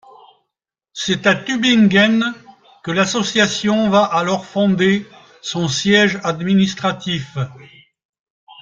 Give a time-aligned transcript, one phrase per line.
[0.93, 2.33] C'est à Tübingen
[2.83, 5.05] que l'association va alors fonder
[5.43, 7.37] son siège administratif.